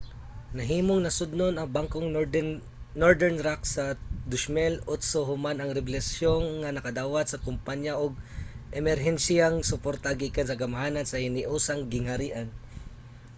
nahimong 0.57 1.01
nasodnon 1.03 1.55
ang 1.55 1.69
bangkong 1.77 2.07
northern 3.01 3.37
rock 3.47 3.61
sa 3.75 3.83
2008 4.25 5.29
human 5.29 5.57
ang 5.61 5.71
rebelasyon 5.77 6.41
nga 6.61 6.73
nakadawat 6.75 7.27
ang 7.29 7.45
kumpaya 7.49 7.93
og 8.03 8.13
emerhensiyang 8.79 9.57
suporta 9.71 10.09
gikan 10.21 10.45
sa 10.47 10.57
kagamhanan 10.57 11.05
sa 11.07 11.21
hiniusang 11.23 11.81
gingharian 11.93 12.47